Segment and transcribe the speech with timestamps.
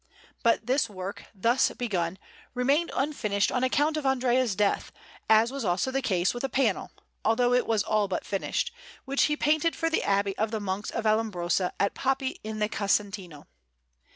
[0.41, 2.17] But this work, thus begun,
[2.55, 4.91] remained unfinished on account of Andrea's death,
[5.29, 6.89] as was also the case with a panel
[7.23, 8.71] although it was all but finished
[9.05, 12.67] which he painted for the Abbey of the Monks of Vallombrosa at Poppi in the
[12.67, 13.45] Casentino.